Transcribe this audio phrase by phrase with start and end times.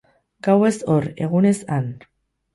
[0.47, 1.95] Gauez hor, egunez han.